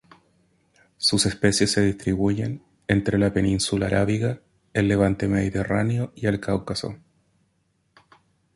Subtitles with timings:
[0.97, 4.41] Sus especies se distribuyen entre la península arábiga,
[4.73, 6.97] el Levante mediterráneo y el Cáucaso.